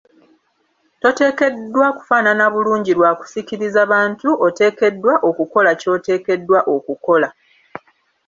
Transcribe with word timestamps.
Toteekeddwa 1.01 1.87
kufaanana 1.97 2.45
bulungi 2.53 2.91
lwa 2.97 3.11
kusikiriza 3.19 3.81
bantu 3.93 4.29
oteekeddwa 4.47 5.13
okukola 5.29 5.71
ky’oteekeddwa 5.79 6.59
okukola. 6.75 7.29